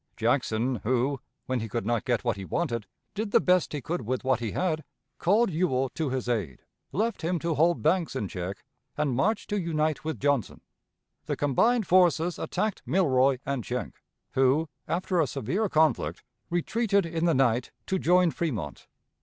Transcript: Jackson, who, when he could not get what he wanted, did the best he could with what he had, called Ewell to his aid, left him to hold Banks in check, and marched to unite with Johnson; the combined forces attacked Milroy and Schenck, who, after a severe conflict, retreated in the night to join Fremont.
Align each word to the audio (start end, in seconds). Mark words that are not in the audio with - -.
Jackson, 0.17 0.77
who, 0.77 1.19
when 1.45 1.59
he 1.59 1.69
could 1.69 1.85
not 1.85 2.05
get 2.05 2.23
what 2.23 2.35
he 2.35 2.43
wanted, 2.43 2.87
did 3.13 3.29
the 3.29 3.39
best 3.39 3.71
he 3.71 3.81
could 3.81 4.01
with 4.01 4.23
what 4.23 4.39
he 4.39 4.49
had, 4.53 4.83
called 5.19 5.51
Ewell 5.51 5.89
to 5.89 6.09
his 6.09 6.27
aid, 6.27 6.63
left 6.91 7.21
him 7.21 7.37
to 7.37 7.53
hold 7.53 7.83
Banks 7.83 8.15
in 8.15 8.27
check, 8.27 8.63
and 8.97 9.15
marched 9.15 9.47
to 9.51 9.61
unite 9.61 10.03
with 10.03 10.19
Johnson; 10.19 10.61
the 11.27 11.37
combined 11.37 11.85
forces 11.85 12.39
attacked 12.39 12.81
Milroy 12.83 13.37
and 13.45 13.63
Schenck, 13.63 14.01
who, 14.31 14.67
after 14.87 15.21
a 15.21 15.27
severe 15.27 15.69
conflict, 15.69 16.23
retreated 16.49 17.05
in 17.05 17.25
the 17.25 17.35
night 17.35 17.69
to 17.85 17.99
join 17.99 18.31
Fremont. 18.31 18.87